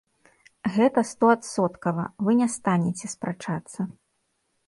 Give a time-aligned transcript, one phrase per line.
[0.77, 3.81] Гэта стоадсоткава, вы не станеце спрачацца.